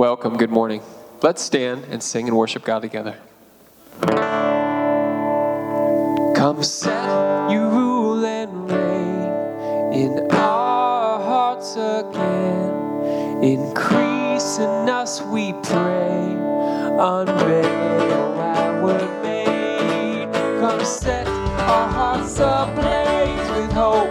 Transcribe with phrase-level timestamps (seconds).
[0.00, 0.38] Welcome.
[0.38, 0.80] Good morning.
[1.20, 3.18] Let's stand and sing and worship God together.
[6.34, 13.44] Come set you rule and reign in our hearts again.
[13.44, 16.34] Increase in us, we pray.
[16.98, 20.32] Unveil our we're made.
[20.60, 24.09] Come set our hearts ablaze with hope.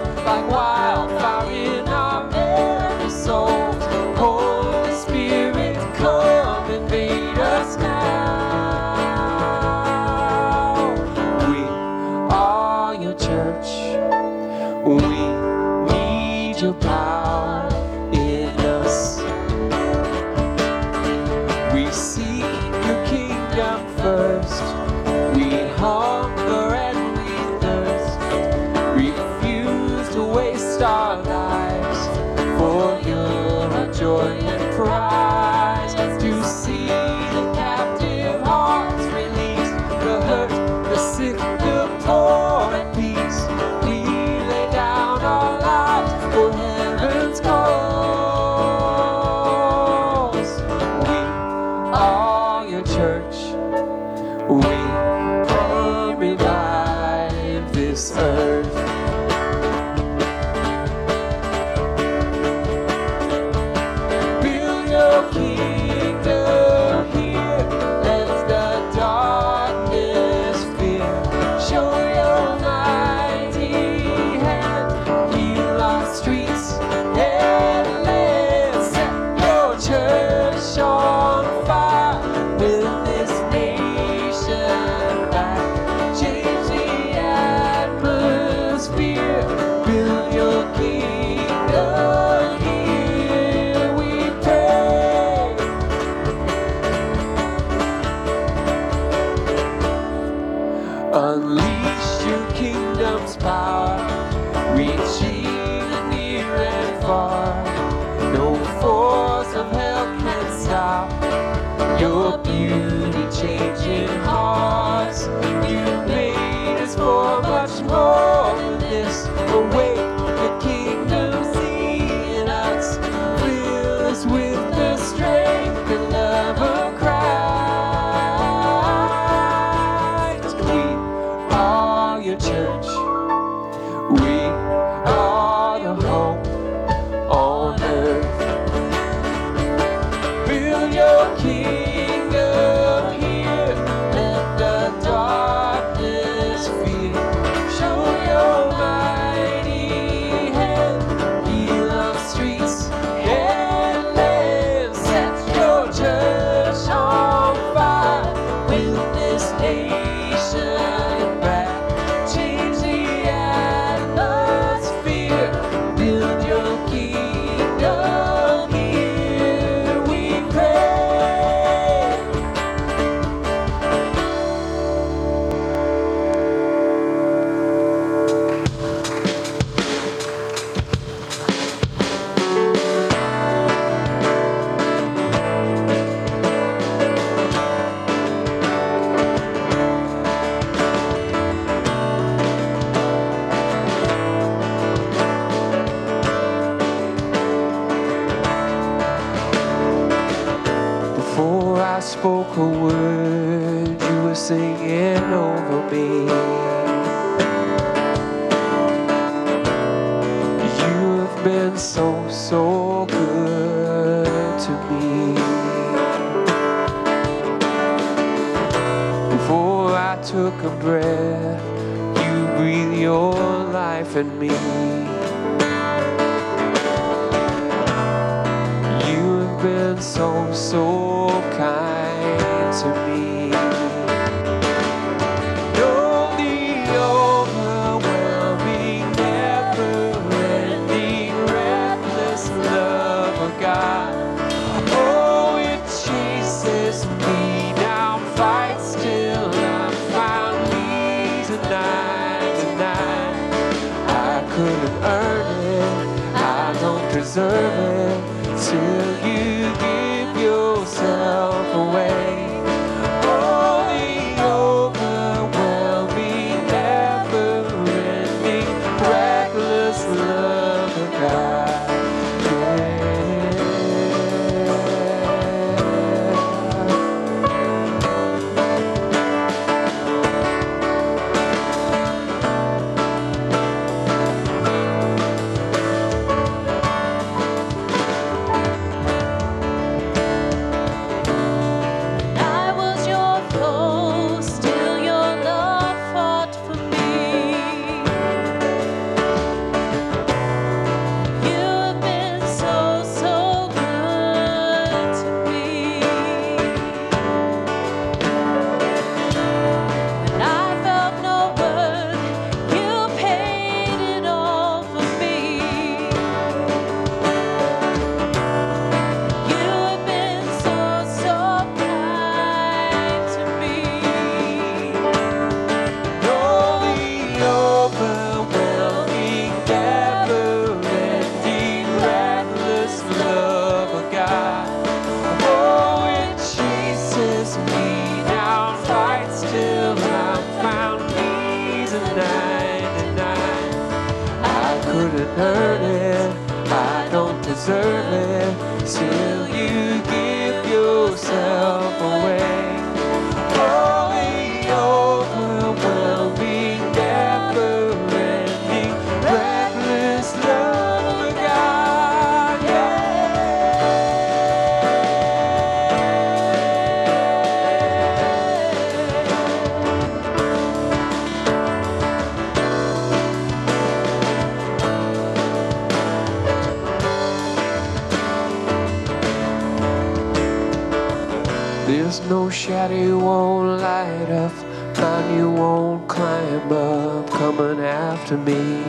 [388.30, 388.84] After me.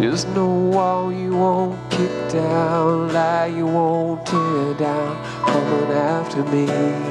[0.00, 5.16] There's no wall you won't kick down, lie you won't tear down,
[5.46, 7.09] coming after me.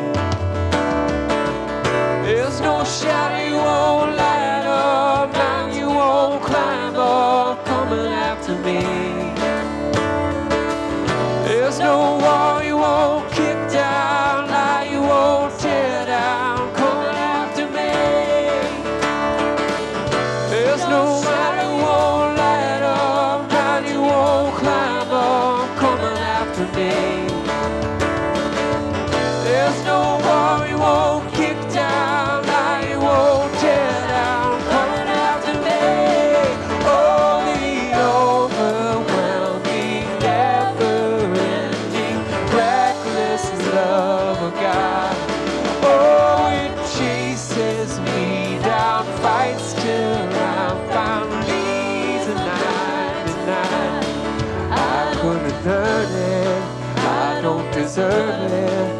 [57.89, 58.98] Deserve it.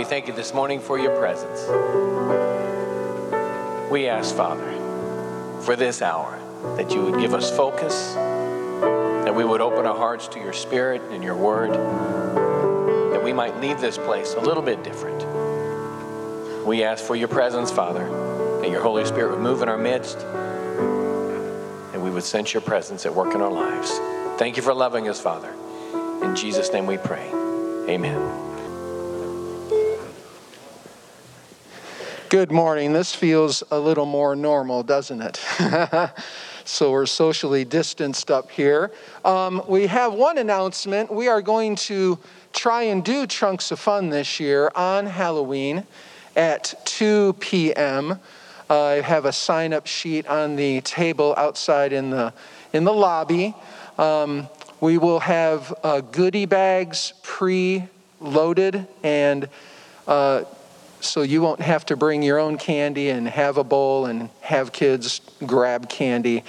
[0.00, 1.60] We thank you this morning for your presence.
[3.90, 4.72] We ask, Father,
[5.60, 6.38] for this hour,
[6.78, 11.02] that you would give us focus, that we would open our hearts to your spirit
[11.10, 11.72] and your word,
[13.12, 15.22] that we might leave this place a little bit different.
[16.66, 18.08] We ask for your presence, Father,
[18.62, 20.16] that your Holy Spirit would move in our midst,
[21.92, 23.90] and we would sense your presence at work in our lives.
[24.38, 25.54] Thank you for loving us, Father.
[26.22, 27.28] In Jesus' name we pray.
[27.86, 28.49] Amen.
[32.30, 32.92] Good morning.
[32.92, 35.40] This feels a little more normal, doesn't it?
[36.64, 38.92] so we're socially distanced up here.
[39.24, 41.12] Um, we have one announcement.
[41.12, 42.20] We are going to
[42.52, 45.82] try and do Chunks of Fun this year on Halloween
[46.36, 48.20] at 2 p.m.
[48.70, 52.32] I have a sign up sheet on the table outside in the,
[52.72, 53.56] in the lobby.
[53.98, 54.48] Um,
[54.80, 57.88] we will have uh, goodie bags pre
[58.20, 59.48] loaded and
[60.06, 60.44] uh,
[61.00, 64.72] so you won't have to bring your own candy and have a bowl and have
[64.72, 66.44] kids grab candy.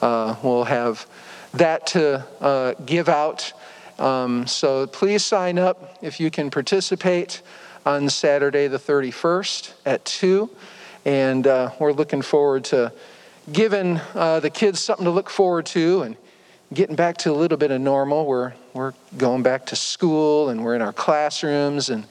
[0.00, 1.06] Uh, we'll have
[1.54, 3.52] that to uh, give out.
[3.98, 7.42] Um, so please sign up if you can participate
[7.84, 10.50] on Saturday the 31st at 2.
[11.04, 12.92] And uh, we're looking forward to
[13.52, 16.16] giving uh, the kids something to look forward to and
[16.74, 18.26] getting back to a little bit of normal.
[18.26, 22.06] We're, we're going back to school and we're in our classrooms and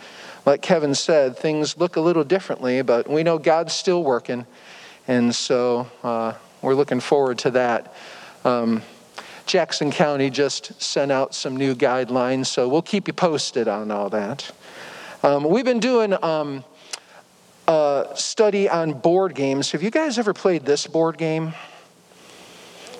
[0.46, 4.46] like Kevin said, things look a little differently, but we know God's still working.
[5.08, 7.94] And so uh, we're looking forward to that.
[8.44, 8.84] Um,
[9.46, 14.10] Jackson County just sent out some new guidelines, so we'll keep you posted on all
[14.10, 14.52] that.
[15.24, 16.64] Um, we've been doing um,
[17.68, 19.72] a study on board games.
[19.72, 21.54] Have you guys ever played this board game?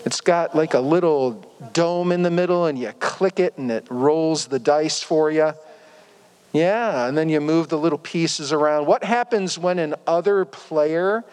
[0.06, 3.88] It's got like a little dome in the middle, and you click it, and it
[3.90, 5.54] rolls the dice for you.
[6.56, 8.86] Yeah, and then you move the little pieces around.
[8.86, 11.26] What happens when an other player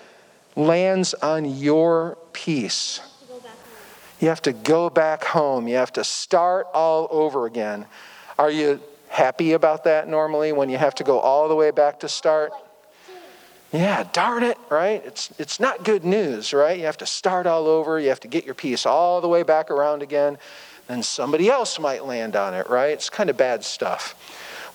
[0.56, 3.00] lands on your piece?
[4.18, 5.68] You have to go back home.
[5.68, 7.86] You have to start all over again.
[8.36, 12.00] Are you happy about that normally when you have to go all the way back
[12.00, 12.50] to start?
[13.72, 15.04] Yeah, darn it, right?
[15.06, 16.76] It's, it's not good news, right?
[16.76, 18.00] You have to start all over.
[18.00, 20.36] You have to get your piece all the way back around again.
[20.88, 22.90] then somebody else might land on it, right?
[22.90, 24.16] It's kind of bad stuff.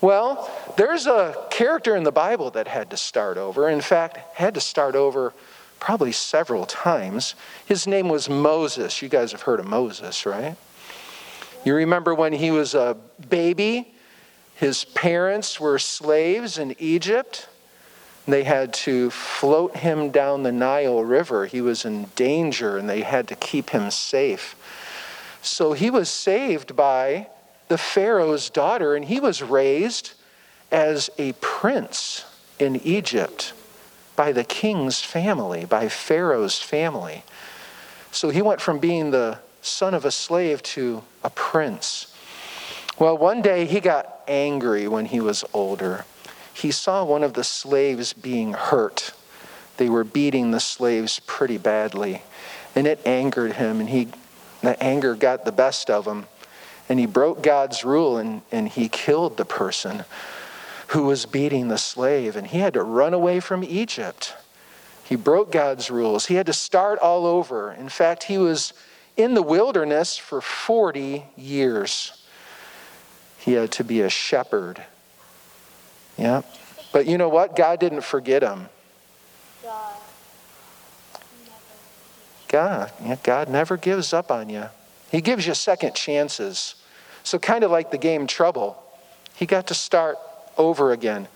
[0.00, 3.68] Well, there's a character in the Bible that had to start over.
[3.68, 5.32] In fact, had to start over
[5.80, 7.34] probably several times.
[7.66, 9.02] His name was Moses.
[9.02, 10.56] You guys have heard of Moses, right?
[11.64, 12.96] You remember when he was a
[13.28, 13.92] baby,
[14.54, 17.48] his parents were slaves in Egypt.
[18.26, 21.46] They had to float him down the Nile River.
[21.46, 24.54] He was in danger and they had to keep him safe.
[25.42, 27.28] So he was saved by
[27.68, 30.12] the Pharaoh's daughter and he was raised
[30.70, 32.24] as a prince
[32.58, 33.52] in Egypt
[34.16, 37.22] by the king's family, by Pharaoh's family.
[38.10, 42.14] So he went from being the son of a slave to a prince.
[42.98, 46.04] Well, one day he got angry when he was older.
[46.52, 49.12] He saw one of the slaves being hurt.
[49.76, 52.22] They were beating the slaves pretty badly,
[52.74, 54.08] and it angered him, and he,
[54.62, 56.26] the anger got the best of him.
[56.88, 60.04] And he broke God's rule and, and he killed the person
[60.88, 64.34] who was beating the slave, and he had to run away from Egypt.
[65.04, 66.26] He broke God's rules.
[66.26, 67.72] He had to start all over.
[67.72, 68.72] In fact, he was
[69.16, 72.26] in the wilderness for 40 years.
[73.38, 74.82] He had to be a shepherd.
[76.16, 76.42] Yeah.
[76.90, 77.54] But you know what?
[77.54, 78.68] God didn't forget him.
[82.48, 84.64] God, yeah, God never gives up on you.
[85.10, 86.74] He gives you second chances.
[87.22, 88.82] So, kind of like the game Trouble,
[89.34, 90.18] he got to start
[90.56, 91.28] over again.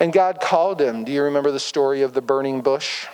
[0.00, 1.04] And God called him.
[1.04, 3.06] Do you remember the story of the burning bush?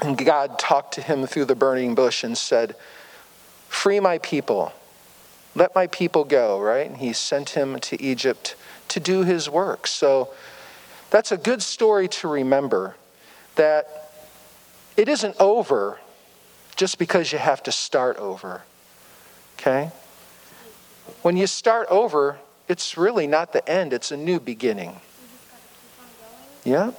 [0.00, 2.76] And God talked to him through the burning bush and said,
[3.68, 4.72] Free my people.
[5.54, 6.86] Let my people go, right?
[6.86, 8.54] And he sent him to Egypt
[8.88, 9.86] to do his work.
[9.86, 10.32] So
[11.10, 12.96] that's a good story to remember
[13.56, 14.12] that
[14.96, 15.98] it isn't over
[16.78, 18.62] just because you have to start over.
[19.58, 19.90] Okay?
[21.22, 25.00] When you start over, it's really not the end, it's a new beginning.
[26.64, 26.92] Yeah?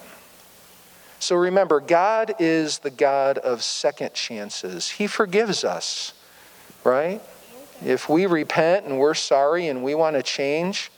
[1.19, 4.89] So remember, God is the God of second chances.
[4.89, 6.13] He forgives us,
[6.83, 7.21] right?
[7.83, 10.91] If we repent and we're sorry and we want to change,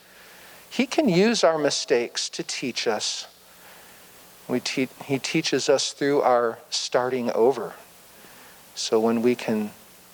[0.72, 3.28] He can use our mistakes to teach us.
[4.64, 7.74] Te- he teaches us through our starting over.
[8.76, 9.72] So when we can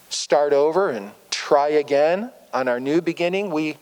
[0.09, 3.77] start over and try again on our new beginning, we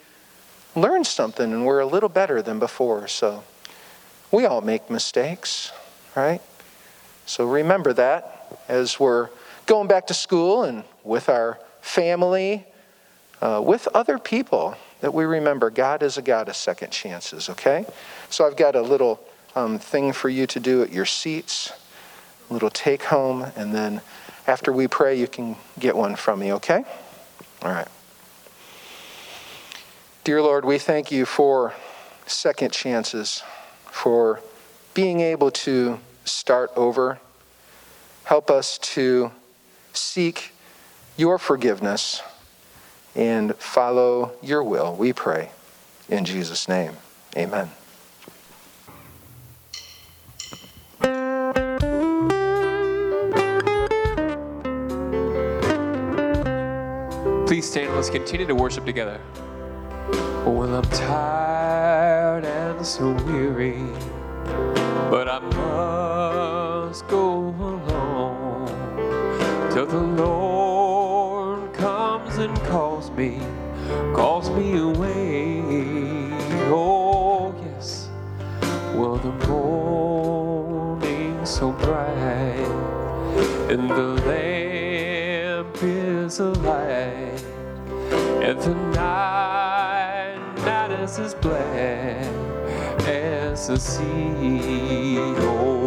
[0.76, 3.08] learn something and we're a little better than before.
[3.08, 3.44] So
[4.32, 5.72] we all make mistakes,
[6.16, 6.42] right?
[7.26, 9.30] So remember that as we're
[9.66, 12.66] going back to school and with our family,
[13.42, 17.86] uh, with other people, that we remember God is a God of second chances, okay?
[18.30, 19.20] So I've got a little
[19.56, 21.72] um, thing for you to do at your seats,
[22.50, 24.02] a little take home, and then
[24.48, 26.84] after we pray, you can get one from me, okay?
[27.62, 27.88] All right.
[30.24, 31.74] Dear Lord, we thank you for
[32.26, 33.44] second chances,
[33.92, 34.42] for
[34.94, 37.20] being able to start over.
[38.24, 39.32] Help us to
[39.94, 40.52] seek
[41.18, 42.22] your forgiveness
[43.16, 45.52] and follow your will, we pray.
[46.10, 46.94] In Jesus' name,
[47.38, 47.70] amen.
[57.56, 57.96] Please stand.
[57.96, 59.18] Let's continue to worship together.
[60.46, 63.82] Well, I'm tired and so weary,
[65.10, 68.68] but I must go along
[69.72, 73.40] till the Lord comes and calls me,
[74.14, 75.62] calls me away.
[76.68, 78.10] Oh, yes.
[78.96, 82.68] Well, the morning's so bright,
[83.72, 87.35] and the lamp is alight,
[88.46, 89.26] and the night
[91.06, 91.64] just as black
[93.08, 95.18] as the sea.
[95.38, 95.85] Oh,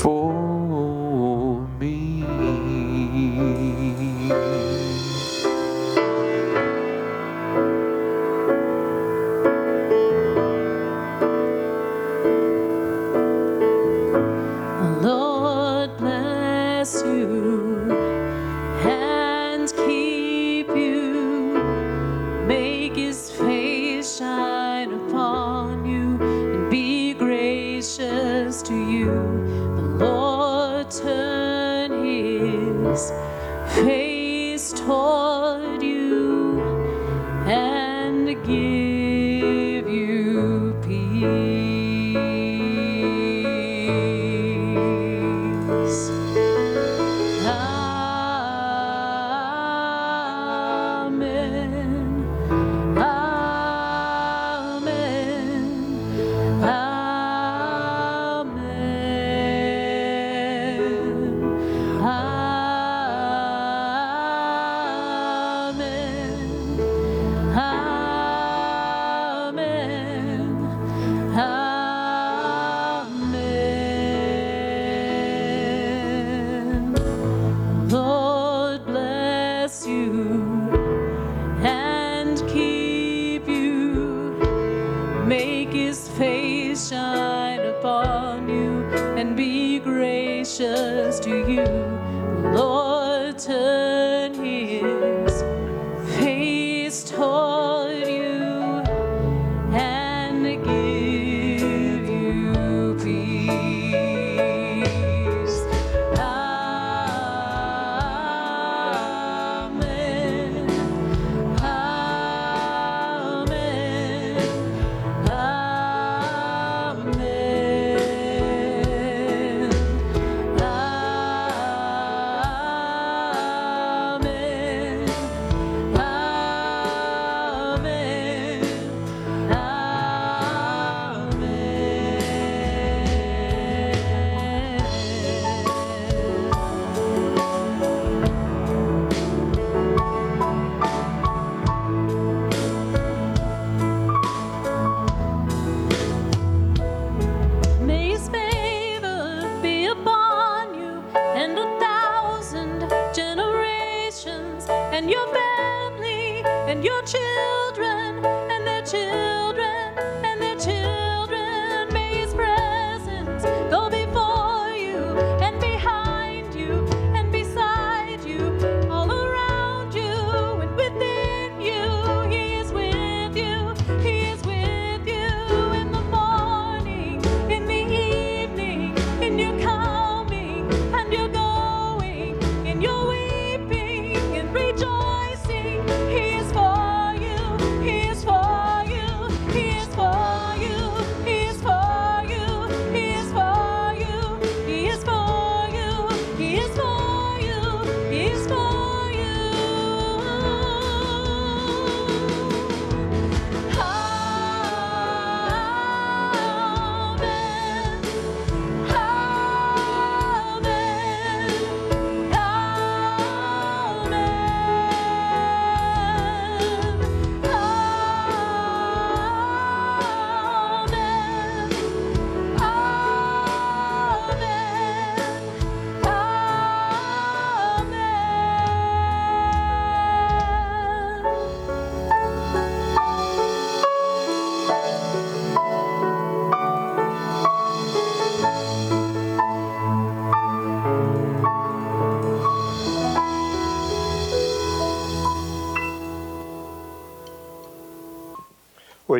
[0.00, 0.79] for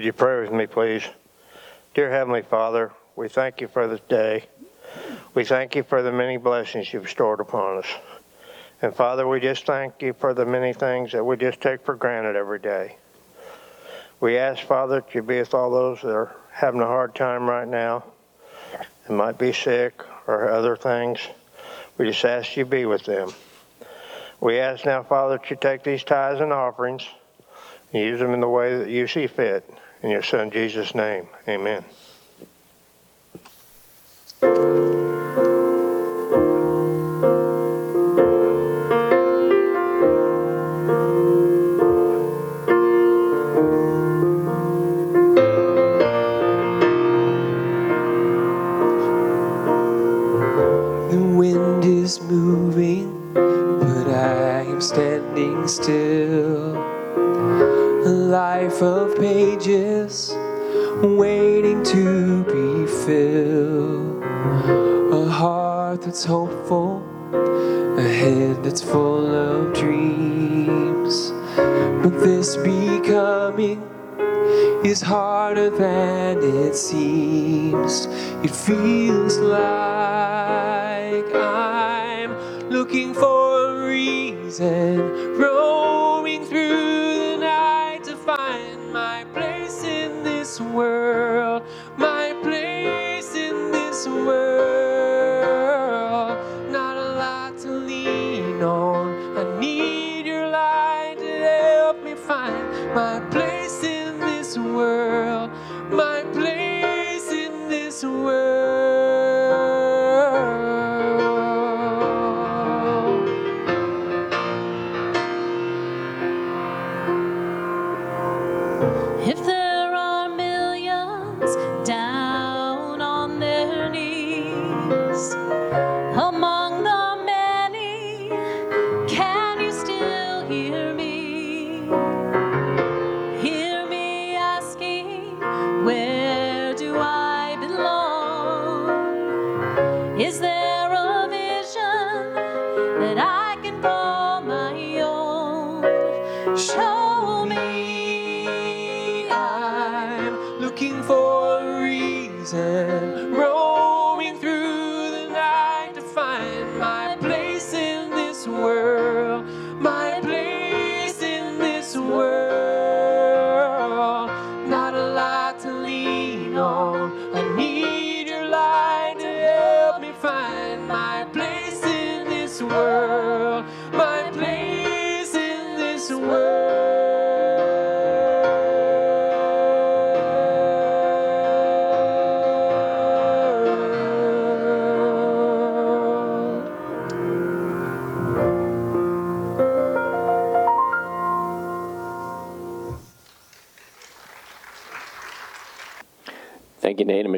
[0.01, 1.07] Would you pray with me, please?
[1.93, 4.47] Dear Heavenly Father, we thank you for this day.
[5.35, 7.87] We thank you for the many blessings you've stored upon us.
[8.81, 11.97] And Father, we just thank you for the many things that we just take for
[11.97, 12.97] granted every day.
[14.21, 17.47] We ask, Father, that you be with all those that are having a hard time
[17.47, 18.05] right now
[19.07, 21.21] and might be sick or other things.
[21.99, 23.35] We just ask you be with them.
[24.41, 27.07] We ask now, Father, that you take these tithes and offerings
[27.93, 29.71] and use them in the way that you see fit.
[30.03, 31.85] In your Son, Jesus' name, amen.
[76.81, 78.07] Seems.
[78.43, 79.60] It feels like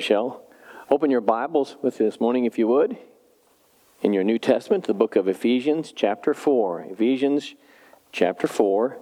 [0.02, 0.42] Michelle.
[0.90, 2.96] Open your Bibles with this morning, if you would,
[4.00, 6.86] in your New Testament, the book of Ephesians, chapter 4.
[6.90, 7.54] Ephesians,
[8.10, 8.98] chapter 4.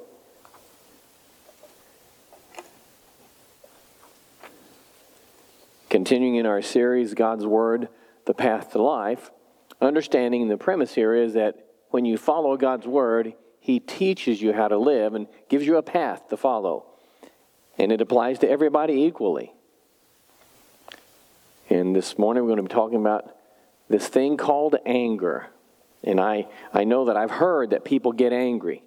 [5.89, 7.89] Continuing in our series, God's Word,
[8.27, 9.31] the Path to Life,
[9.81, 14.69] understanding the premise here is that when you follow God's Word, He teaches you how
[14.69, 16.85] to live and gives you a path to follow.
[17.79, 19.55] And it applies to everybody equally.
[21.81, 23.35] And this morning we're going to be talking about
[23.89, 25.47] this thing called anger.
[26.05, 28.85] And I, I know that I've heard that people get angry.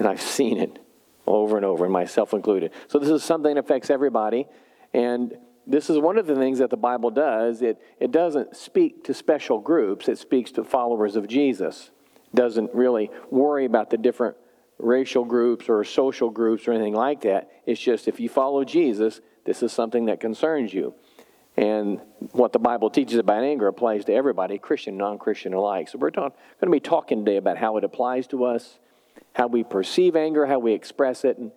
[0.00, 0.80] And I've seen it
[1.28, 2.72] over and over, and myself included.
[2.88, 4.48] So this is something that affects everybody.
[4.92, 7.62] And this is one of the things that the Bible does.
[7.62, 11.92] It, it doesn't speak to special groups, it speaks to followers of Jesus.
[12.32, 14.36] It doesn't really worry about the different
[14.78, 17.48] racial groups or social groups or anything like that.
[17.64, 20.94] It's just if you follow Jesus, this is something that concerns you.
[21.56, 22.00] And
[22.32, 25.88] what the Bible teaches about anger applies to everybody, Christian, non Christian alike.
[25.88, 28.78] So we're talk, going to be talking today about how it applies to us,
[29.34, 31.52] how we perceive anger, how we express it, and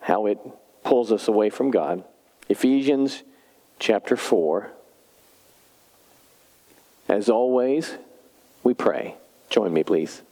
[0.00, 0.38] how it
[0.82, 2.02] pulls us away from God.
[2.48, 3.22] Ephesians
[3.78, 4.70] chapter 4.
[7.08, 7.96] As always,
[8.64, 9.16] we pray.
[9.48, 10.22] Join me, please.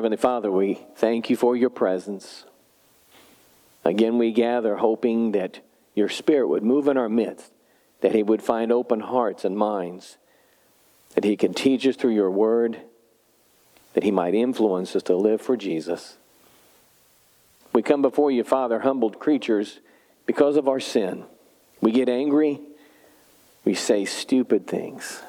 [0.00, 2.46] Heavenly Father, we thank you for your presence.
[3.84, 5.60] Again, we gather hoping that
[5.94, 7.52] your Spirit would move in our midst,
[8.00, 10.16] that He would find open hearts and minds,
[11.12, 12.80] that He can teach us through your word,
[13.92, 16.16] that He might influence us to live for Jesus.
[17.74, 19.80] We come before you, Father, humbled creatures
[20.24, 21.24] because of our sin.
[21.82, 22.58] We get angry.
[23.66, 25.20] We say stupid things.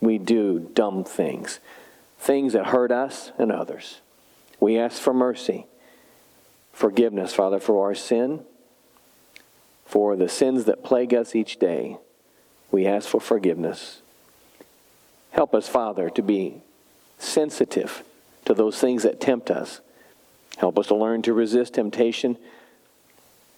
[0.00, 1.58] We do dumb things,
[2.16, 4.02] things that hurt us and others.
[4.64, 5.66] We ask for mercy,
[6.72, 8.46] forgiveness, Father, for our sin,
[9.84, 11.98] for the sins that plague us each day.
[12.70, 14.00] We ask for forgiveness.
[15.32, 16.62] Help us, Father, to be
[17.18, 18.04] sensitive
[18.46, 19.82] to those things that tempt us.
[20.56, 22.38] Help us to learn to resist temptation.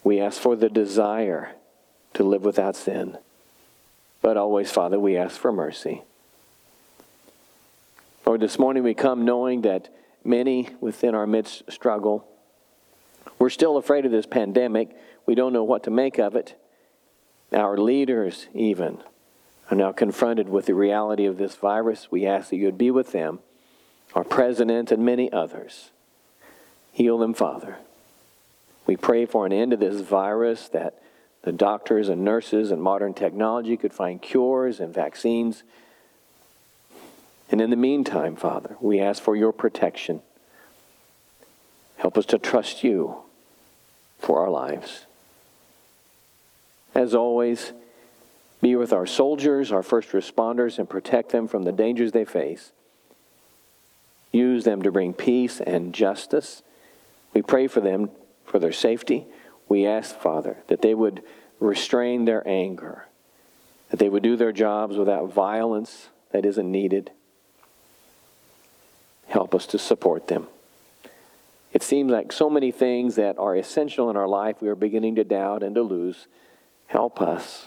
[0.02, 1.52] We ask for the desire
[2.14, 3.16] to live without sin.
[4.22, 6.02] But always, Father, we ask for mercy.
[8.26, 9.88] Lord, this morning we come knowing that
[10.26, 12.26] many within our midst struggle.
[13.38, 14.96] We're still afraid of this pandemic.
[15.26, 16.60] We don't know what to make of it.
[17.52, 18.98] Our leaders, even,
[19.70, 22.10] are now confronted with the reality of this virus.
[22.10, 23.40] We ask that you would be with them,
[24.14, 25.90] our president, and many others.
[26.92, 27.76] Heal them, Father.
[28.86, 31.02] We pray for an end to this virus, that
[31.42, 35.62] the doctors and nurses and modern technology could find cures and vaccines.
[37.50, 40.22] And in the meantime, Father, we ask for your protection.
[41.96, 43.22] Help us to trust you
[44.18, 45.06] for our lives.
[46.94, 47.72] As always,
[48.60, 52.72] be with our soldiers, our first responders, and protect them from the dangers they face.
[54.32, 56.62] Use them to bring peace and justice.
[57.32, 58.10] We pray for them,
[58.44, 59.26] for their safety.
[59.68, 61.22] We ask, Father, that they would
[61.60, 63.06] restrain their anger,
[63.90, 67.10] that they would do their jobs without violence that isn't needed.
[69.28, 70.46] Help us to support them.
[71.72, 75.16] It seems like so many things that are essential in our life we are beginning
[75.16, 76.26] to doubt and to lose.
[76.86, 77.66] Help us.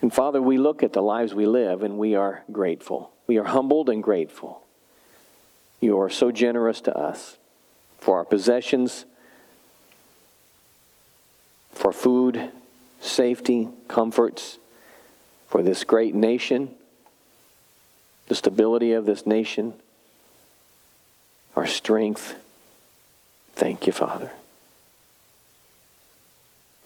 [0.00, 3.10] And Father, we look at the lives we live and we are grateful.
[3.26, 4.62] We are humbled and grateful.
[5.80, 7.36] You are so generous to us
[7.98, 9.04] for our possessions,
[11.72, 12.50] for food,
[13.00, 14.58] safety, comforts,
[15.48, 16.74] for this great nation,
[18.28, 19.74] the stability of this nation,
[21.56, 22.34] our strength.
[23.54, 24.30] Thank you, Father.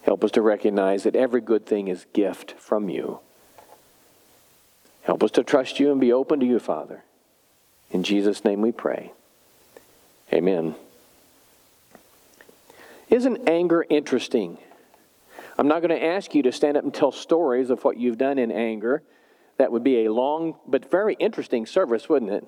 [0.03, 3.21] Help us to recognize that every good thing is gift from you.
[5.03, 7.03] Help us to trust you and be open to you, Father.
[7.91, 9.13] In Jesus' name we pray.
[10.33, 10.75] Amen.
[13.11, 14.59] Isn't anger interesting?
[15.59, 18.17] I'm not going to ask you to stand up and tell stories of what you've
[18.17, 19.03] done in anger.
[19.59, 22.47] That would be a long but very interesting service, wouldn't it?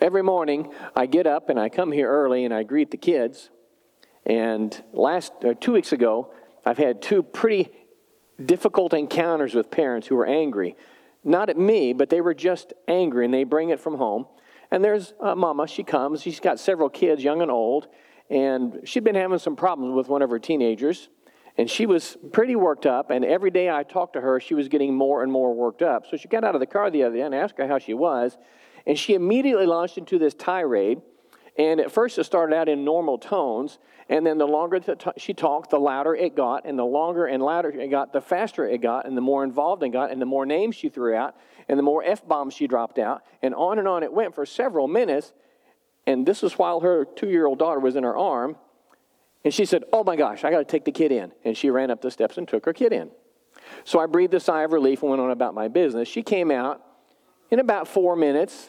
[0.00, 3.50] Every morning I get up and I come here early and I greet the kids.
[4.24, 6.32] And last uh, two weeks ago,
[6.64, 7.70] I've had two pretty
[8.44, 10.76] difficult encounters with parents who were angry.
[11.24, 14.26] Not at me, but they were just angry and they bring it from home.
[14.70, 17.86] And there's a mama, she comes, she's got several kids, young and old,
[18.28, 21.08] and she'd been having some problems with one of her teenagers.
[21.58, 24.68] And she was pretty worked up, and every day I talked to her, she was
[24.68, 26.04] getting more and more worked up.
[26.10, 27.94] So she got out of the car the other day and asked her how she
[27.94, 28.36] was,
[28.86, 31.00] and she immediately launched into this tirade.
[31.58, 33.78] And at first, it started out in normal tones,
[34.10, 34.78] and then the longer
[35.16, 38.68] she talked, the louder it got, and the longer and louder it got, the faster
[38.68, 41.34] it got, and the more involved it got, and the more names she threw out,
[41.68, 44.44] and the more F bombs she dropped out, and on and on it went for
[44.44, 45.32] several minutes.
[46.06, 48.56] And this was while her two year old daughter was in her arm.
[49.46, 51.30] And she said, Oh my gosh, I got to take the kid in.
[51.44, 53.12] And she ran up the steps and took her kid in.
[53.84, 56.08] So I breathed a sigh of relief and went on about my business.
[56.08, 56.82] She came out
[57.52, 58.66] in about four minutes,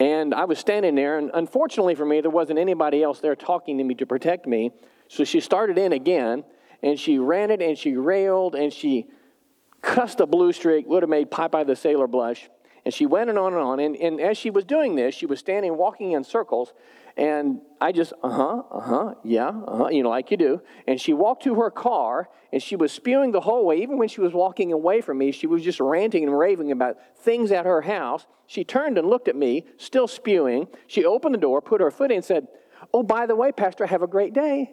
[0.00, 1.16] and I was standing there.
[1.18, 4.72] And unfortunately for me, there wasn't anybody else there talking to me to protect me.
[5.06, 6.42] So she started in again,
[6.82, 9.06] and she ran it, and she railed, and she
[9.80, 12.50] cussed a blue streak, would have made Popeye the Sailor blush.
[12.84, 13.78] And she went and on and on.
[13.78, 16.72] And, and as she was doing this, she was standing walking in circles.
[17.16, 20.60] And I just, uh huh, uh huh, yeah, uh huh, you know, like you do.
[20.88, 23.82] And she walked to her car and she was spewing the whole way.
[23.82, 26.96] Even when she was walking away from me, she was just ranting and raving about
[27.18, 28.26] things at her house.
[28.46, 30.66] She turned and looked at me, still spewing.
[30.88, 32.48] She opened the door, put her foot in, and said,
[32.92, 34.72] Oh, by the way, Pastor, have a great day.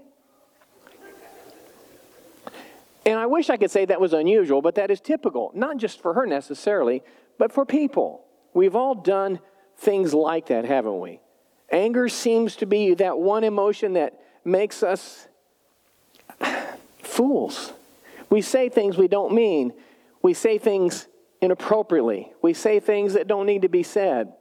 [3.06, 6.02] And I wish I could say that was unusual, but that is typical, not just
[6.02, 7.04] for her necessarily,
[7.38, 8.26] but for people.
[8.54, 9.40] We've all done
[9.78, 11.20] things like that, haven't we?
[11.72, 15.28] Anger seems to be that one emotion that makes us
[17.02, 17.74] fools.
[18.30, 19.74] We say things we don't mean.
[20.22, 21.08] We say things
[21.42, 22.32] inappropriately.
[22.42, 24.34] We say things that don't need to be said.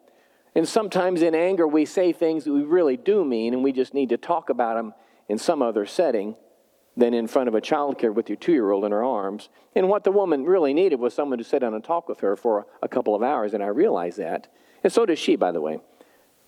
[0.55, 3.95] And sometimes in anger, we say things that we really do mean, and we just
[3.95, 4.95] need to talk about them
[5.29, 6.35] in some other setting
[6.97, 9.49] than in front of a child care with your two year old in her arms.
[9.77, 12.37] And what the woman really needed was someone to sit down and talk with her
[12.37, 14.49] for a couple of hours, and I realize that.
[14.83, 15.79] And so does she, by the way.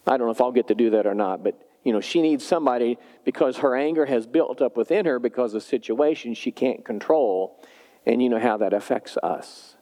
[0.07, 2.23] I don't know if I'll get to do that or not, but you know, she
[2.23, 6.85] needs somebody because her anger has built up within her because of situations she can't
[6.85, 7.61] control.
[8.07, 9.77] And you know how that affects us.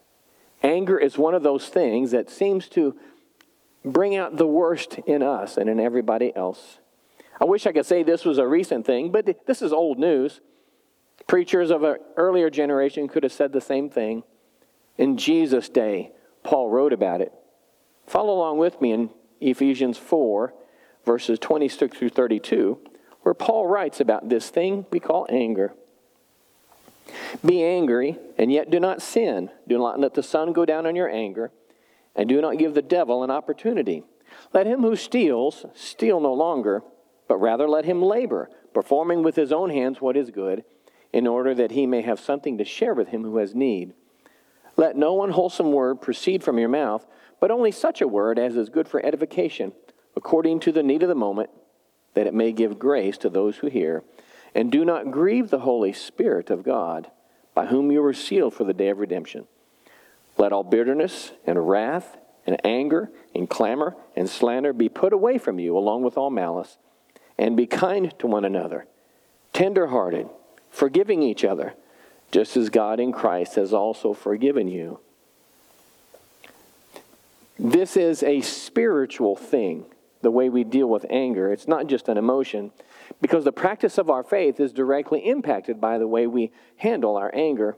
[0.63, 2.95] Anger is one of those things that seems to
[3.83, 6.79] bring out the worst in us and in everybody else.
[7.39, 10.41] I wish I could say this was a recent thing, but this is old news.
[11.27, 14.23] Preachers of an earlier generation could have said the same thing.
[14.97, 16.11] In Jesus' day,
[16.43, 17.33] Paul wrote about it.
[18.05, 19.09] Follow along with me in
[19.41, 20.53] Ephesians 4,
[21.05, 22.79] verses 26 through 32,
[23.21, 25.73] where Paul writes about this thing we call anger.
[27.43, 29.49] Be angry, and yet do not sin.
[29.67, 31.51] Do not let the sun go down on your anger,
[32.15, 34.03] and do not give the devil an opportunity.
[34.53, 36.83] Let him who steals steal no longer,
[37.27, 40.63] but rather let him labor, performing with his own hands what is good,
[41.11, 43.93] in order that he may have something to share with him who has need.
[44.77, 47.05] Let no unwholesome word proceed from your mouth,
[47.41, 49.73] but only such a word as is good for edification,
[50.15, 51.49] according to the need of the moment,
[52.13, 54.03] that it may give grace to those who hear.
[54.53, 57.09] And do not grieve the Holy Spirit of God,
[57.53, 59.47] by whom you were sealed for the day of redemption.
[60.37, 65.57] Let all bitterness and wrath and anger and clamor and slander be put away from
[65.57, 66.77] you, along with all malice.
[67.37, 68.85] And be kind to one another,
[69.51, 70.29] tender hearted,
[70.69, 71.73] forgiving each other,
[72.29, 74.99] just as God in Christ has also forgiven you.
[77.63, 79.85] This is a spiritual thing,
[80.23, 81.53] the way we deal with anger.
[81.53, 82.71] It's not just an emotion,
[83.21, 87.29] because the practice of our faith is directly impacted by the way we handle our
[87.35, 87.77] anger.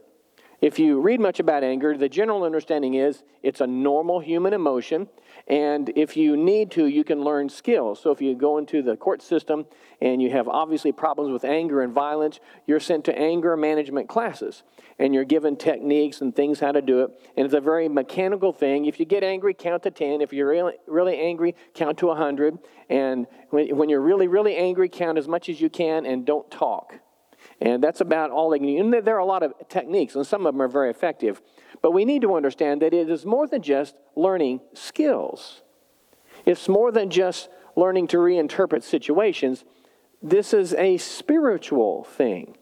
[0.64, 5.10] If you read much about anger, the general understanding is it's a normal human emotion.
[5.46, 8.00] And if you need to, you can learn skills.
[8.00, 9.66] So if you go into the court system
[10.00, 14.62] and you have obviously problems with anger and violence, you're sent to anger management classes.
[14.98, 17.10] And you're given techniques and things how to do it.
[17.36, 18.86] And it's a very mechanical thing.
[18.86, 20.22] If you get angry, count to 10.
[20.22, 22.58] If you're really, really angry, count to 100.
[22.88, 26.50] And when, when you're really, really angry, count as much as you can and don't
[26.50, 27.00] talk.
[27.60, 28.78] And that's about all they can do.
[28.78, 31.40] And there are a lot of techniques, and some of them are very effective.
[31.82, 35.62] But we need to understand that it is more than just learning skills,
[36.44, 39.64] it's more than just learning to reinterpret situations.
[40.22, 42.56] This is a spiritual thing.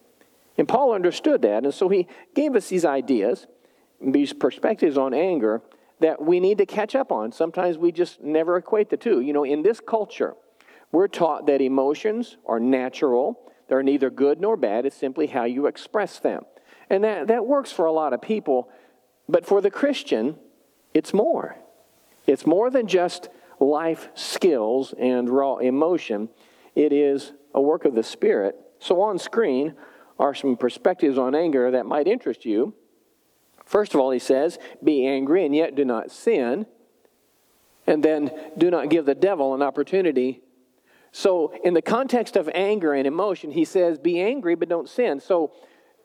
[0.59, 1.65] And Paul understood that.
[1.65, 3.47] And so he gave us these ideas,
[4.01, 5.63] these perspectives on anger
[6.01, 7.33] that we need to catch up on.
[7.33, 9.21] Sometimes we just never equate the two.
[9.21, 10.35] You know, in this culture,
[10.91, 15.67] we're taught that emotions are natural they're neither good nor bad, it's simply how you
[15.67, 16.45] express them.
[16.91, 18.69] And that, that works for a lot of people,
[19.29, 20.37] but for the Christian,
[20.93, 21.57] it's more.
[22.27, 23.29] It's more than just
[23.61, 26.29] life skills and raw emotion,
[26.75, 28.57] it is a work of the Spirit.
[28.79, 29.75] So, on screen
[30.19, 32.75] are some perspectives on anger that might interest you.
[33.65, 36.67] First of all, he says, Be angry and yet do not sin.
[37.87, 40.41] And then, do not give the devil an opportunity
[41.13, 45.21] so, in the context of anger and emotion, he says, Be angry, but don't sin.
[45.21, 45.53] So,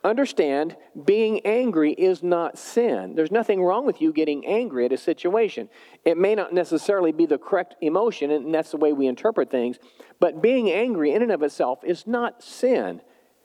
[0.03, 3.15] understand, being angry is not sin.
[3.15, 5.69] There's nothing wrong with you getting angry at a situation.
[6.03, 9.77] It may not necessarily be the correct emotion, and that's the way we interpret things,
[10.19, 13.01] but being angry in and of itself is not sin.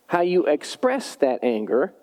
[0.09, 1.95] How you express that anger,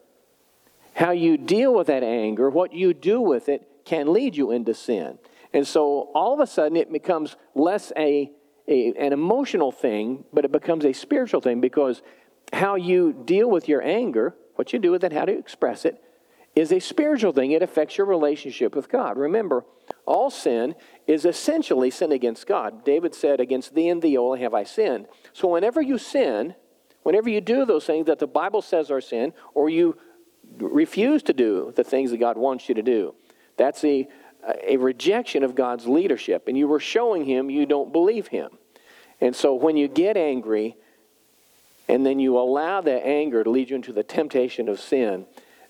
[0.93, 4.74] how you deal with that anger, what you do with it can lead you into
[4.74, 5.20] sin.
[5.53, 8.32] And so all of a sudden it becomes less a
[8.70, 12.01] a, an emotional thing, but it becomes a spiritual thing because
[12.53, 16.01] how you deal with your anger, what you do with it, how to express it,
[16.55, 17.51] is a spiritual thing.
[17.51, 19.17] It affects your relationship with God.
[19.17, 19.65] Remember,
[20.05, 20.76] all sin
[21.07, 22.84] is essentially sin against God.
[22.84, 25.07] David said, Against thee and thee only have I sinned.
[25.34, 26.55] So whenever you sin,
[27.03, 29.97] whenever you do those things that the Bible says are sin, or you
[30.57, 33.15] refuse to do the things that God wants you to do,
[33.57, 34.07] that's a,
[34.63, 36.47] a rejection of God's leadership.
[36.47, 38.59] And you were showing him you don't believe him.
[39.22, 40.76] And so when you get angry,
[41.88, 45.26] and then you allow that anger to lead you into the temptation of sin,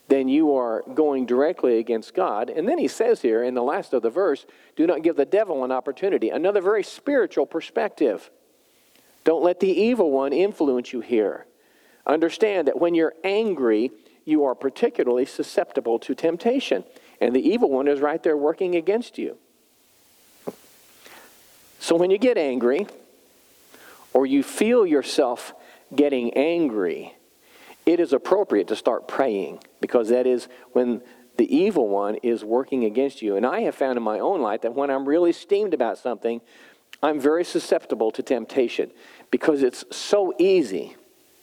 [0.10, 2.50] then you are going directly against God.
[2.50, 4.46] And then he says here in the last of the verse,
[4.76, 6.30] do not give the devil an opportunity.
[6.30, 8.30] Another very spiritual perspective.
[9.24, 11.46] Don't let the evil one influence you here.
[12.06, 13.92] Understand that when you're angry,
[14.26, 16.84] you are particularly susceptible to temptation.
[17.22, 19.38] And the evil one is right there working against you.
[21.80, 22.88] So when you get angry,
[24.14, 25.54] or you feel yourself
[25.96, 27.16] getting angry,
[27.86, 31.02] it is appropriate to start praying because that is when
[31.38, 33.36] the evil one is working against you.
[33.36, 36.42] And I have found in my own life that when I'm really steamed about something,
[37.02, 38.92] I'm very susceptible to temptation
[39.32, 40.96] because it's so easy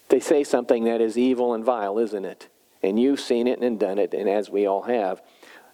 [0.09, 2.47] They say something that is evil and vile, isn't it?
[2.81, 5.21] And you've seen it and done it, and as we all have.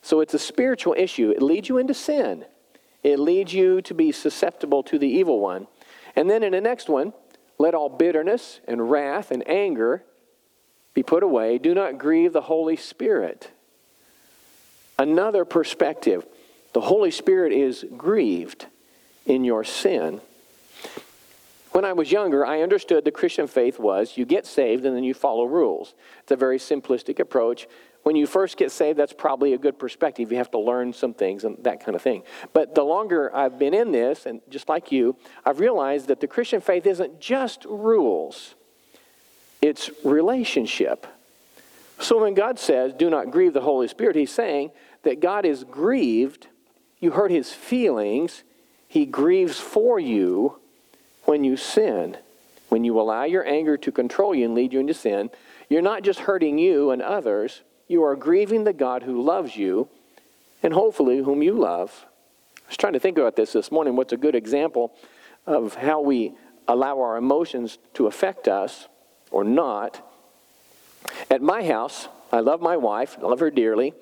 [0.02, 1.32] So it's a spiritual issue.
[1.32, 2.46] It leads you into sin,
[3.04, 5.68] it leads you to be susceptible to the evil one.
[6.16, 7.14] And then in the next one,
[7.58, 10.04] let all bitterness and wrath and anger
[10.94, 11.58] be put away.
[11.58, 13.52] Do not grieve the Holy Spirit.
[14.98, 16.26] Another perspective
[16.74, 18.66] the Holy Spirit is grieved
[19.26, 20.22] in your sin.
[21.72, 25.04] When I was younger, I understood the Christian faith was you get saved and then
[25.04, 25.94] you follow rules.
[26.22, 27.68] It's a very simplistic approach.
[28.04, 30.32] When you first get saved, that's probably a good perspective.
[30.32, 32.24] You have to learn some things and that kind of thing.
[32.52, 36.28] But the longer I've been in this, and just like you, I've realized that the
[36.28, 38.56] Christian faith isn't just rules,
[39.62, 41.08] it's relationship.
[42.00, 44.72] So when God says, do not grieve the Holy Spirit, He's saying
[45.04, 46.48] that God is grieved.
[47.00, 48.44] You hurt His feelings.
[48.90, 50.60] He grieves for you
[51.24, 52.18] when you sin.
[52.68, 55.30] When you allow your anger to control you and lead you into sin,
[55.70, 59.88] you're not just hurting you and others, you are grieving the God who loves you
[60.62, 62.06] and hopefully whom you love.
[62.66, 63.96] I was trying to think about this this morning.
[63.96, 64.94] What's a good example
[65.46, 66.34] of how we
[66.68, 68.88] allow our emotions to affect us
[69.32, 70.02] or not?
[71.30, 73.94] At my house, I love my wife, I love her dearly,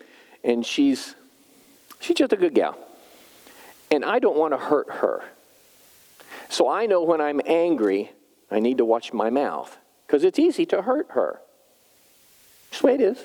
[0.43, 1.15] and she's
[1.99, 2.77] she's just a good gal.
[3.89, 5.23] And I don't want to hurt her.
[6.47, 8.11] So I know when I'm angry,
[8.49, 11.41] I need to watch my mouth because it's easy to hurt her.
[12.69, 13.17] That's the way it is.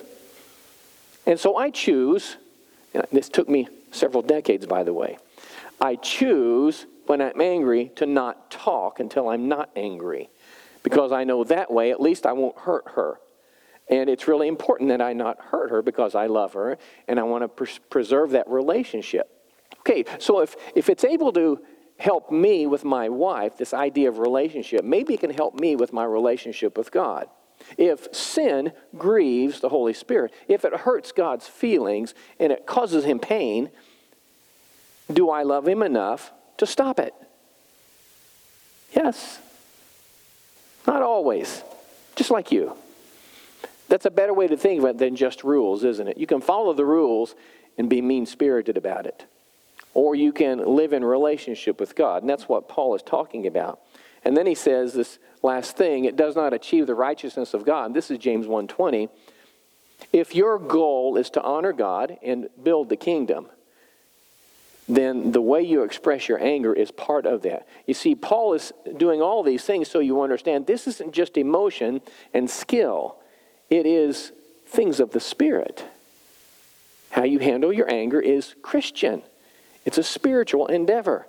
[1.27, 2.37] And so I choose,
[3.11, 5.17] this took me several decades, by the way.
[5.79, 10.29] I choose when I'm angry to not talk until I'm not angry
[10.83, 13.19] because I know that way at least I won't hurt her.
[13.89, 16.77] And it's really important that I not hurt her because I love her
[17.09, 19.29] and I want to pres- preserve that relationship.
[19.79, 21.59] Okay, so if, if it's able to
[21.97, 25.91] help me with my wife, this idea of relationship, maybe it can help me with
[25.91, 27.27] my relationship with God.
[27.77, 33.19] If sin grieves the Holy Spirit, if it hurts God's feelings and it causes him
[33.19, 33.69] pain,
[35.11, 37.13] do I love him enough to stop it?
[38.95, 39.39] Yes.
[40.85, 41.63] Not always.
[42.15, 42.75] Just like you.
[43.89, 46.17] That's a better way to think of it than just rules, isn't it?
[46.17, 47.35] You can follow the rules
[47.77, 49.25] and be mean spirited about it.
[49.93, 52.23] Or you can live in relationship with God.
[52.23, 53.79] And that's what Paul is talking about.
[54.23, 57.93] And then he says this last thing, it does not achieve the righteousness of God.
[57.93, 59.09] This is James 1:20.
[60.13, 63.47] If your goal is to honor God and build the kingdom,
[64.87, 67.67] then the way you express your anger is part of that.
[67.85, 72.01] You see, Paul is doing all these things so you understand this isn't just emotion
[72.33, 73.17] and skill,
[73.69, 74.31] it is
[74.65, 75.83] things of the Spirit.
[77.09, 79.23] How you handle your anger is Christian,
[79.85, 81.27] it's a spiritual endeavor.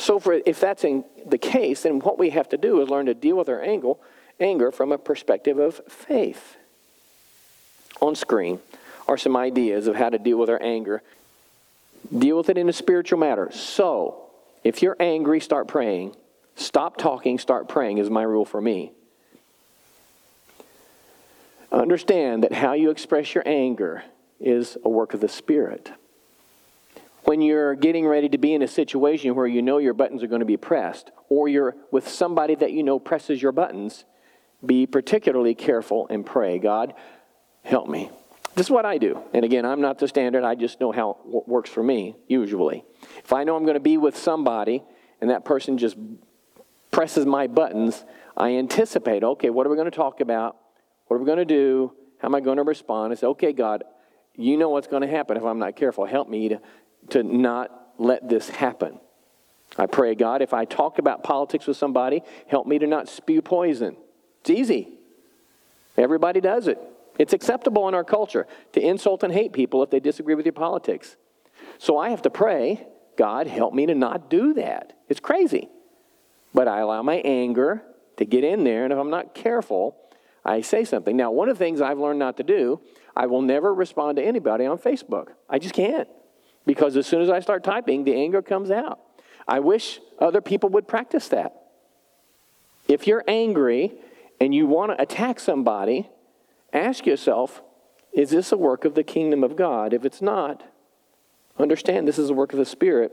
[0.00, 3.04] So, for, if that's in the case, then what we have to do is learn
[3.04, 4.00] to deal with our angle,
[4.40, 6.56] anger from a perspective of faith.
[8.00, 8.60] On screen
[9.06, 11.02] are some ideas of how to deal with our anger.
[12.18, 13.50] Deal with it in a spiritual matter.
[13.52, 14.30] So,
[14.64, 16.16] if you're angry, start praying.
[16.56, 18.92] Stop talking, start praying, is my rule for me.
[21.70, 24.04] Understand that how you express your anger
[24.40, 25.92] is a work of the Spirit
[27.30, 30.26] when you're getting ready to be in a situation where you know your buttons are
[30.26, 34.04] going to be pressed, or you're with somebody that you know presses your buttons,
[34.66, 36.92] be particularly careful and pray, God,
[37.62, 38.10] help me.
[38.56, 39.22] This is what I do.
[39.32, 42.82] And again, I'm not the standard, I just know how it works for me, usually.
[43.22, 44.82] If I know I'm going to be with somebody
[45.20, 45.96] and that person just
[46.90, 48.04] presses my buttons,
[48.36, 50.56] I anticipate, okay, what are we going to talk about?
[51.06, 51.92] What are we going to do?
[52.18, 53.12] How am I going to respond?
[53.12, 53.84] I say, okay, God,
[54.34, 56.06] you know what's going to happen if I'm not careful.
[56.06, 56.60] Help me to
[57.10, 59.00] to not let this happen.
[59.76, 63.40] I pray, God, if I talk about politics with somebody, help me to not spew
[63.40, 63.96] poison.
[64.40, 64.88] It's easy.
[65.96, 66.78] Everybody does it.
[67.18, 70.54] It's acceptable in our culture to insult and hate people if they disagree with your
[70.54, 71.16] politics.
[71.78, 72.86] So I have to pray,
[73.16, 74.94] God, help me to not do that.
[75.08, 75.68] It's crazy.
[76.54, 77.82] But I allow my anger
[78.16, 79.96] to get in there, and if I'm not careful,
[80.44, 81.16] I say something.
[81.16, 82.80] Now, one of the things I've learned not to do,
[83.14, 85.28] I will never respond to anybody on Facebook.
[85.48, 86.08] I just can't
[86.66, 89.00] because as soon as I start typing, the anger comes out.
[89.48, 91.54] I wish other people would practice that.
[92.88, 93.92] If you're angry
[94.40, 96.08] and you want to attack somebody,
[96.72, 97.62] ask yourself,
[98.12, 99.92] is this a work of the kingdom of God?
[99.92, 100.62] If it's not,
[101.58, 103.12] understand this is a work of the Spirit.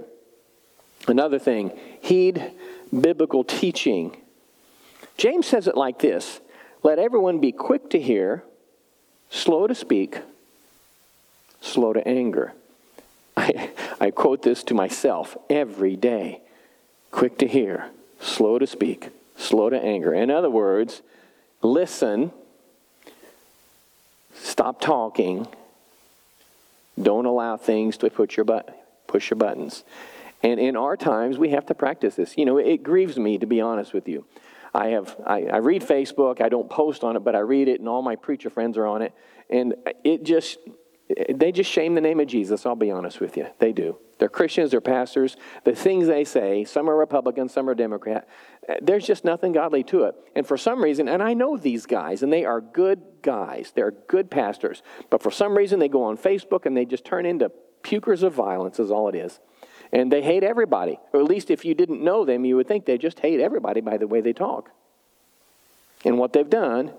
[1.08, 2.52] Another thing, heed
[2.98, 4.18] biblical teaching.
[5.18, 6.40] James says it like this
[6.84, 8.44] Let everyone be quick to hear,
[9.30, 10.20] slow to speak,
[11.62, 12.54] slow to anger.
[14.00, 16.42] I, quote this to myself every day
[17.12, 17.90] quick to hear,
[18.20, 20.14] slow to speak, slow to anger.
[20.14, 21.02] In other words,
[21.62, 22.32] listen,
[24.36, 25.48] stop talking,
[27.02, 29.84] don't allow things to push your, but, push your buttons.
[30.44, 32.38] And in our times, we have to practice this.
[32.38, 34.26] You know, it grieves me, to be honest with you.
[34.74, 36.42] I have I, I, read Facebook.
[36.42, 38.86] I don't post on it, but I read it, and all my preacher friends are
[38.86, 39.14] on it.
[39.50, 39.74] And
[40.04, 40.60] it just
[41.34, 42.66] they just shame the name of Jesus.
[42.66, 43.98] I'll be honest with you, they do.
[44.20, 45.38] They're Christians, they're pastors.
[45.64, 48.28] The things they say, some are Republican, some are Democrat.
[48.82, 50.16] There's just nothing godly to it.
[50.36, 53.72] And for some reason, and I know these guys, and they are good guys.
[53.76, 54.82] They're good pastors.
[55.10, 57.52] But for some reason, they go on Facebook and they just turn into
[57.84, 58.80] pukers of violence.
[58.80, 59.40] Is all it is.
[59.94, 61.00] And they hate everybody.
[61.14, 63.80] Or at least if you didn't know them, you would think they just hate everybody
[63.80, 64.72] by the way they talk.
[66.04, 66.92] And what they've done,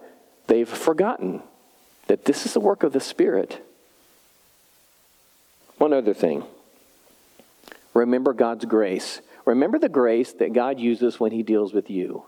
[0.46, 1.42] they've forgotten
[2.06, 3.62] that this is the work of the Spirit.
[5.78, 6.44] One other thing
[7.94, 9.20] remember God's grace.
[9.44, 12.24] Remember the grace that God uses when He deals with you.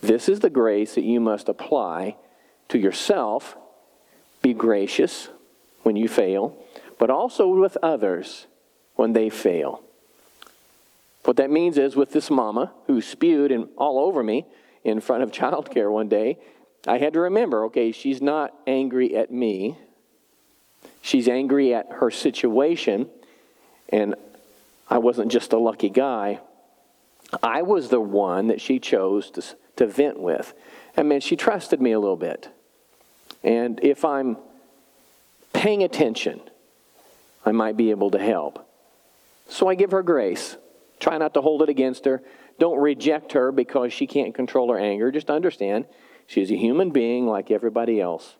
[0.00, 2.16] This is the grace that you must apply
[2.68, 3.56] to yourself.
[4.40, 5.28] Be gracious
[5.82, 6.56] when you fail,
[6.98, 8.46] but also with others
[8.94, 9.82] when they fail.
[11.24, 14.46] What that means is with this mama who spewed and all over me
[14.84, 16.38] in front of childcare one day,
[16.86, 19.76] I had to remember okay, she's not angry at me.
[21.02, 23.08] She's angry at her situation,
[23.88, 24.14] and
[24.88, 26.40] I wasn't just a lucky guy.
[27.42, 29.42] I was the one that she chose to,
[29.76, 30.52] to vent with.
[30.96, 32.48] I mean, she trusted me a little bit.
[33.42, 34.36] And if I'm
[35.52, 36.40] paying attention,
[37.44, 38.66] I might be able to help.
[39.48, 40.56] So I give her grace.
[40.98, 42.22] Try not to hold it against her.
[42.58, 45.10] Don't reject her because she can't control her anger.
[45.10, 45.86] Just understand
[46.26, 48.36] she's a human being like everybody else.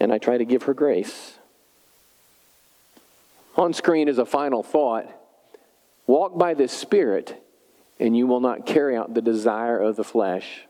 [0.00, 1.38] And I try to give her grace.
[3.56, 5.08] On screen is a final thought
[6.06, 7.42] walk by the Spirit,
[7.98, 10.66] and you will not carry out the desire of the flesh.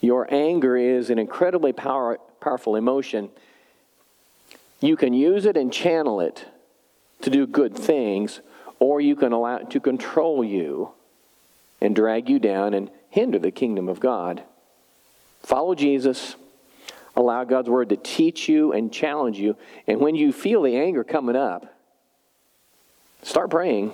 [0.00, 3.30] Your anger is an incredibly power, powerful emotion.
[4.80, 6.44] You can use it and channel it
[7.20, 8.40] to do good things,
[8.80, 10.90] or you can allow it to control you
[11.80, 14.42] and drag you down and hinder the kingdom of God.
[15.42, 16.36] Follow Jesus.
[17.14, 19.56] Allow God's word to teach you and challenge you.
[19.86, 21.71] And when you feel the anger coming up,
[23.22, 23.92] start praying.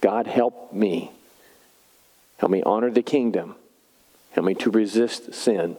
[0.00, 1.10] God, help me.
[2.38, 3.54] Help me honor the kingdom.
[4.32, 5.76] Help me to resist sin.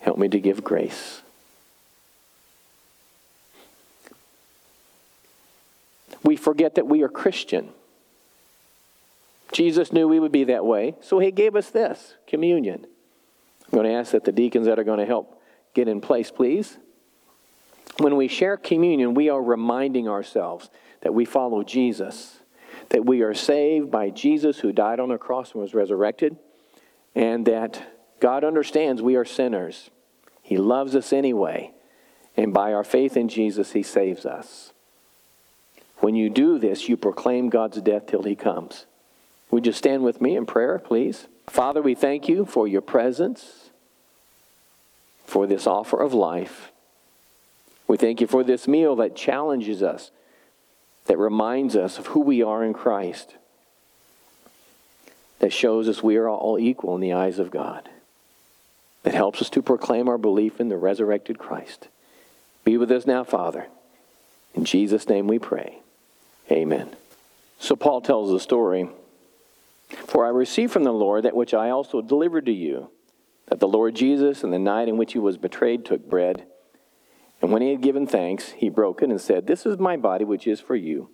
[0.00, 1.22] Help me to give grace.
[6.24, 7.68] we forget that we are Christian.
[9.52, 12.86] Jesus knew we would be that way, so he gave us this communion.
[13.66, 15.40] I'm going to ask that the deacons that are going to help
[15.74, 16.76] get in place, please.
[17.98, 20.70] When we share communion, we are reminding ourselves
[21.02, 22.40] that we follow Jesus,
[22.88, 26.36] that we are saved by Jesus who died on a cross and was resurrected,
[27.14, 27.82] and that
[28.20, 29.90] God understands we are sinners.
[30.42, 31.72] He loves us anyway,
[32.36, 34.72] and by our faith in Jesus, He saves us.
[36.04, 38.84] When you do this, you proclaim God's death till he comes.
[39.50, 41.28] Would you stand with me in prayer, please?
[41.46, 43.70] Father, we thank you for your presence,
[45.24, 46.72] for this offer of life.
[47.86, 50.10] We thank you for this meal that challenges us,
[51.06, 53.36] that reminds us of who we are in Christ,
[55.38, 57.88] that shows us we are all equal in the eyes of God,
[59.02, 61.88] that helps us to proclaim our belief in the resurrected Christ.
[62.64, 63.68] Be with us now, Father.
[64.54, 65.80] In Jesus' name we pray.
[66.50, 66.90] Amen.
[67.58, 68.88] So Paul tells the story
[69.90, 72.90] For I received from the Lord that which I also delivered to you,
[73.48, 76.46] that the Lord Jesus, in the night in which he was betrayed, took bread.
[77.44, 80.24] And when he had given thanks, he broke it and said, This is my body,
[80.24, 81.10] which is for you.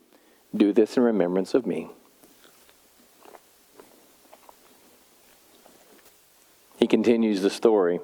[0.55, 1.91] Do this in remembrance of me.
[6.77, 7.99] He continues the story.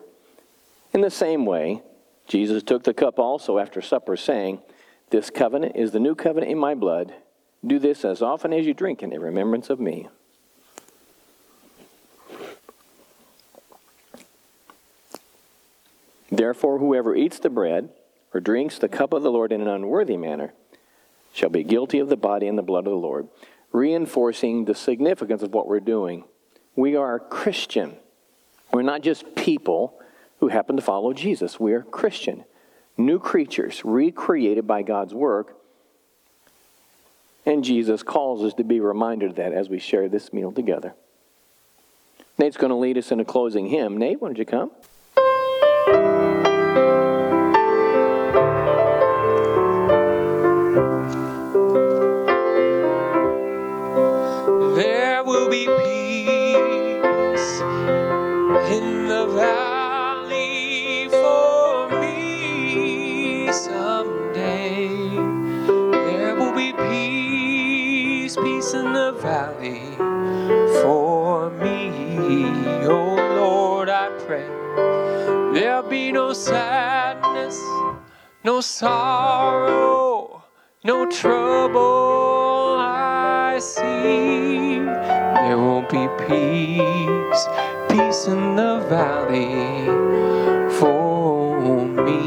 [0.93, 1.85] In the same way,
[2.27, 4.61] Jesus took the cup also after supper, saying,
[5.11, 7.14] this covenant is the new covenant in my blood.
[7.64, 10.09] Do this as often as you drink it in remembrance of me.
[16.29, 17.91] Therefore, whoever eats the bread
[18.37, 20.53] or drinks the cup of the Lord in an unworthy manner
[21.32, 23.28] shall be guilty of the body and the blood of the Lord,
[23.72, 26.22] reinforcing the significance of what we're doing.
[26.74, 27.97] We are Christian.
[28.74, 29.99] We're not just people
[30.41, 31.59] who happen to follow Jesus.
[31.59, 32.45] We are Christian
[32.99, 35.57] new creatures, recreated by God's work.
[37.45, 40.95] And Jesus calls us to be reminded of that as we share this meal together.
[42.39, 43.99] Nate's going to lead us in a closing hymn.
[43.99, 44.70] Nate, why don't you come?
[76.16, 77.60] No sadness,
[78.42, 80.42] no sorrow,
[80.82, 84.78] no trouble I see.
[84.78, 87.42] There won't be peace,
[87.90, 89.84] peace in the valley
[90.78, 91.60] for
[92.06, 92.22] me,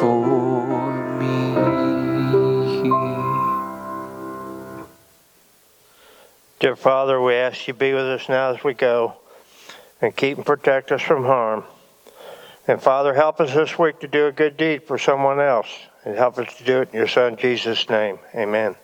[0.00, 1.42] for me.
[6.58, 9.18] Dear Father, we ask you be with us now as we go
[10.00, 11.64] and keep and protect us from harm.
[12.68, 15.68] And Father, help us this week to do a good deed for someone else
[16.04, 18.18] and help us to do it in your Son Jesus' name.
[18.34, 18.76] Amen.